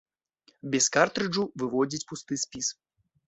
[0.75, 2.73] Без картрыджу выводзіць пусты спіс.